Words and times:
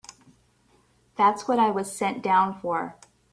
That's 1.15 1.47
what 1.47 1.59
I 1.59 1.69
was 1.69 1.95
sent 1.95 2.23
down 2.23 2.59
for. 2.59 2.97